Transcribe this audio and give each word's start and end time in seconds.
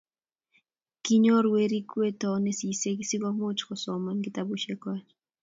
kinyoru 1.03 1.47
werik 1.55 1.87
weto 1.99 2.29
nesisei 2.43 3.07
sikomuch 3.09 3.61
kusoman 3.67 4.17
kitabusiek 4.25 4.79
kwach 4.83 5.07